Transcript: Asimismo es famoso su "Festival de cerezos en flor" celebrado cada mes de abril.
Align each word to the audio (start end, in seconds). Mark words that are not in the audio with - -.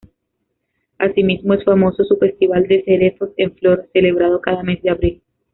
Asimismo 0.97 1.53
es 1.53 1.63
famoso 1.63 2.03
su 2.03 2.17
"Festival 2.17 2.67
de 2.67 2.81
cerezos 2.85 3.29
en 3.37 3.55
flor" 3.55 3.87
celebrado 3.93 4.41
cada 4.41 4.63
mes 4.63 4.81
de 4.81 4.89
abril. 4.89 5.21